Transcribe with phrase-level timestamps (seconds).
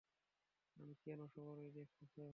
[0.77, 2.23] আমি কেন, সবাই দেখছে।